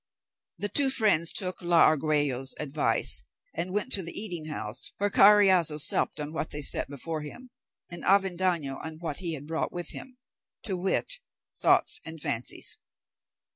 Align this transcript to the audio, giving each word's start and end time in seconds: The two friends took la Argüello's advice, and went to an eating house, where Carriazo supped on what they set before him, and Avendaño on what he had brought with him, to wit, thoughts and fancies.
The 0.57 0.67
two 0.69 0.89
friends 0.89 1.31
took 1.31 1.61
la 1.61 1.85
Argüello's 1.95 2.55
advice, 2.59 3.21
and 3.53 3.71
went 3.71 3.91
to 3.91 3.99
an 3.99 4.09
eating 4.09 4.45
house, 4.45 4.93
where 4.97 5.11
Carriazo 5.11 5.77
supped 5.79 6.19
on 6.19 6.33
what 6.33 6.49
they 6.49 6.63
set 6.63 6.89
before 6.89 7.21
him, 7.21 7.51
and 7.91 8.03
Avendaño 8.03 8.83
on 8.83 8.97
what 8.97 9.17
he 9.17 9.35
had 9.35 9.45
brought 9.45 9.71
with 9.71 9.89
him, 9.89 10.17
to 10.63 10.75
wit, 10.75 11.19
thoughts 11.61 12.01
and 12.03 12.19
fancies. 12.19 12.79